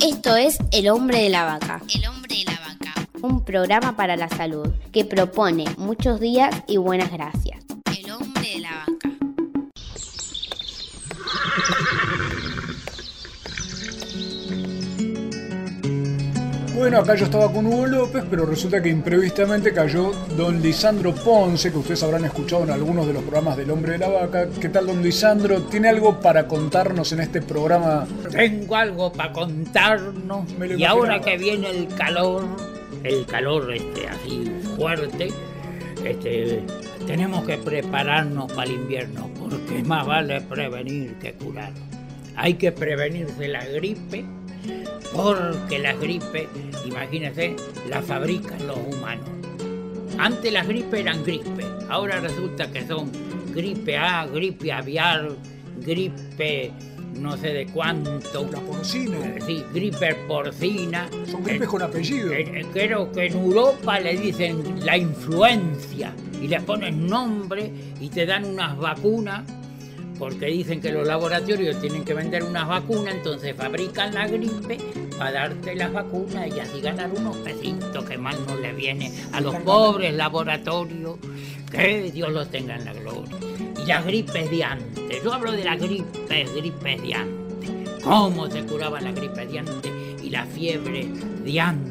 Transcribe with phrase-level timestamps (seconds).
[0.00, 1.82] Esto es El hombre de la vaca.
[1.94, 2.94] El hombre de la vaca.
[3.22, 7.62] Un programa para la salud que propone muchos días y buenas gracias.
[7.96, 9.10] El hombre de la vaca.
[16.80, 21.70] Bueno, acá yo estaba con Hugo López, pero resulta que imprevistamente cayó don Lisandro Ponce,
[21.70, 24.48] que ustedes habrán escuchado en algunos de los programas del Hombre de la Vaca.
[24.58, 25.60] ¿Qué tal, don Lisandro?
[25.64, 28.06] ¿Tiene algo para contarnos en este programa?
[28.32, 30.46] Tengo algo para contarnos.
[30.74, 32.44] Y ahora que viene el calor,
[33.04, 35.28] el calor este, así fuerte,
[36.02, 36.62] este,
[37.06, 41.74] tenemos que prepararnos para el invierno, porque más vale prevenir que curar.
[42.36, 44.24] Hay que prevenirse la gripe,
[45.14, 46.48] porque la gripe,
[46.84, 47.56] imagínense,
[47.88, 49.28] la fabrican los humanos.
[50.18, 53.10] Antes las gripes eran gripe, ahora resulta que son
[53.54, 55.30] gripe A, gripe aviar,
[55.80, 56.72] gripe
[57.18, 58.48] no sé de cuánto.
[58.50, 59.18] La porcina.
[59.46, 61.08] Sí, gripe porcina.
[61.30, 62.32] Son gripes con apellido.
[62.32, 68.08] Eh, eh, Creo que en Europa le dicen la influencia y le ponen nombre y
[68.08, 69.42] te dan unas vacunas
[70.20, 74.76] porque dicen que los laboratorios tienen que vender unas vacunas, entonces fabrican la gripe
[75.18, 79.40] para darte las vacunas y así ganar unos pesitos que mal no le viene a
[79.40, 81.16] los pobres laboratorios.
[81.70, 83.36] Que Dios los tenga en la gloria.
[83.82, 87.70] Y las gripes de antes, yo hablo de las gripes, gripes de antes.
[88.04, 91.08] ¿Cómo se curaba la gripe de antes y la fiebre
[91.44, 91.89] de antes?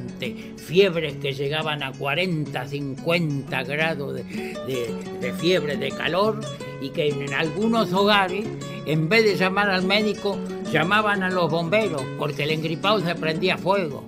[0.58, 6.42] Fiebres que llegaban a 40, 50 grados de, de- fiebre, de calor,
[6.82, 8.46] y que en algunos hogares,
[8.86, 10.38] en vez de llamar al médico,
[10.72, 14.06] llamaban a los bomberos, porque el engripado se prendía fuego.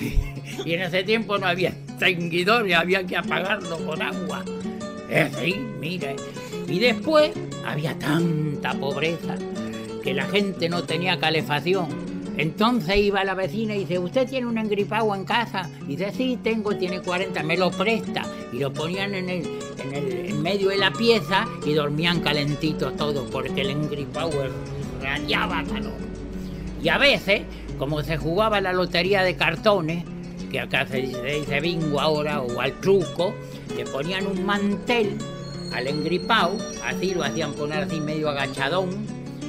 [0.64, 4.44] y en ese tiempo no había extinguidores, había que apagarlo con agua.
[5.10, 6.16] Es así, mire.
[6.68, 7.32] Y después
[7.66, 9.36] había tanta pobreza
[10.02, 11.88] que la gente no tenía calefacción.
[12.36, 15.68] Entonces iba la vecina y dice, ¿usted tiene un engripado en casa?
[15.84, 18.22] Y dice, sí, tengo, tiene 40, me lo presta.
[18.52, 19.46] Y lo ponían en el,
[19.84, 24.30] en el medio de la pieza y dormían calentitos todos porque el engripado
[25.02, 25.92] radiaba calor.
[26.82, 27.42] Y a veces,
[27.78, 30.04] como se jugaba la lotería de cartones,
[30.50, 33.34] que acá se dice, se dice bingo ahora, o al truco,
[33.76, 35.16] le ponían un mantel
[35.72, 38.88] al engripado, así lo hacían poner así medio agachadón,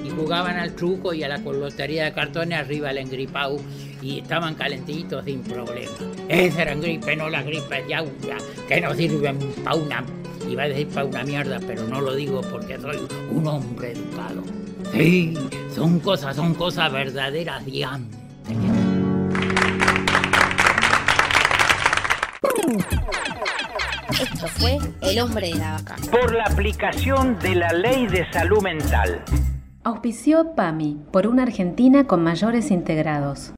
[0.04, 3.58] y jugaban al truco y a la lotería de cartones arriba el engripado,
[4.02, 5.92] y estaban calentitos sin problema.
[6.28, 10.04] Esa era gripe, no las gripes de aula, que no sirven para una,
[10.50, 12.98] iba a decir para una mierda, pero no lo digo porque soy
[13.32, 14.44] un hombre educado.
[14.92, 15.38] Sí,
[15.74, 18.20] son cosas, son cosas verdaderas de antes.
[24.10, 25.96] Esto fue El hombre de la vaca.
[26.12, 29.24] por la aplicación de la Ley de Salud Mental.
[29.84, 33.52] Auspició PAMI por una Argentina con mayores integrados.